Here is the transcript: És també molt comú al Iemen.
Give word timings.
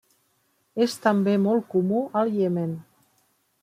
És 0.85 0.95
també 1.03 1.37
molt 1.45 1.69
comú 1.77 2.03
al 2.23 2.37
Iemen. 2.43 2.77